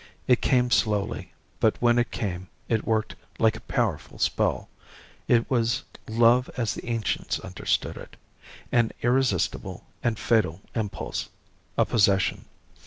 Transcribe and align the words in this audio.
It 0.27 0.41
came 0.41 0.71
slowly, 0.71 1.31
but 1.59 1.79
when 1.79 1.99
it 1.99 2.09
came 2.09 2.47
it 2.67 2.87
worked 2.87 3.13
like 3.37 3.55
a 3.55 3.59
powerful 3.61 4.17
spell; 4.17 4.67
it 5.27 5.47
was 5.47 5.83
love 6.07 6.49
as 6.57 6.73
the 6.73 6.89
Ancients 6.89 7.39
understood 7.41 7.97
it: 7.97 8.15
an 8.71 8.93
irresistible 9.03 9.85
and 10.03 10.17
fateful 10.17 10.61
impulse 10.73 11.29
a 11.77 11.85
possession! 11.85 12.45